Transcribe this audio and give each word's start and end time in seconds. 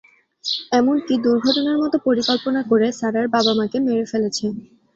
এমনকি 0.71 1.13
দুর্ঘটনার 1.23 1.77
মতো 1.83 1.97
পরিকল্পনা 2.07 2.61
করে 2.69 2.87
সারার 2.99 3.27
বাবা-মা’কে 3.35 3.77
মেরে 3.85 4.05
ফেলেছে। 4.11 4.45